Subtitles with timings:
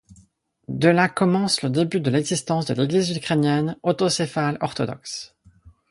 [0.67, 5.35] De là commence le début de l'existence de l'église ukrainienne autocéphale orthodoxe.